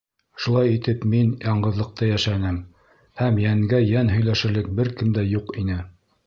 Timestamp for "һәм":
3.21-3.37